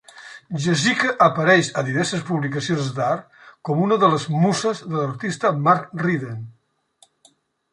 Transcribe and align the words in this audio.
Jessicka 0.61 1.11
apareix 1.25 1.67
a 1.81 1.83
diverses 1.89 2.23
publicacions 2.29 2.89
d'art 3.01 3.37
com 3.69 3.83
una 3.89 3.99
de 4.05 4.09
les 4.15 4.25
musses 4.37 4.83
de 4.87 4.97
l'artista 4.97 5.53
Mark 5.69 5.95
Ryden. 6.07 6.41